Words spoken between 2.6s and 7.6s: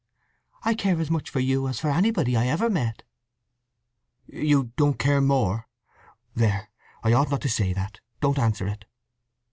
met." "You don't care more! There, I ought not to